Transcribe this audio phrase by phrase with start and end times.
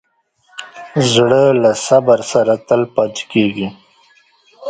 [1.11, 3.67] زړه د صبر سره تل پاتې کېږي.